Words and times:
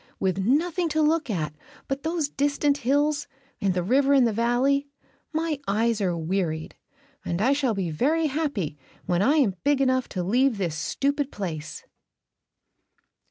With 0.19 0.39
nothing 0.39 0.89
to 0.89 1.01
look 1.03 1.29
at 1.29 1.53
but 1.87 2.01
those 2.01 2.27
distant 2.27 2.77
hills 2.79 3.27
and 3.61 3.75
the 3.75 3.83
river 3.83 4.15
in 4.15 4.23
the 4.23 4.33
valley, 4.33 4.89
my 5.31 5.59
eyes 5.67 6.01
are 6.01 6.17
wearied; 6.17 6.73
and 7.23 7.39
I 7.39 7.53
shall 7.53 7.75
be 7.75 7.91
very 7.91 8.25
happy 8.25 8.79
when 9.05 9.21
I 9.21 9.35
am 9.35 9.57
big 9.63 9.79
enough 9.79 10.09
to 10.09 10.23
leave 10.23 10.57
this 10.57 10.73
stupid 10.75 11.31
place." 11.31 11.83